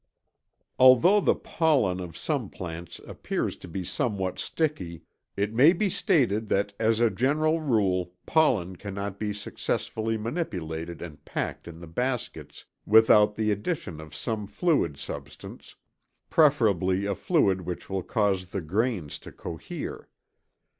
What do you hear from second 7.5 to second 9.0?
rule pollen can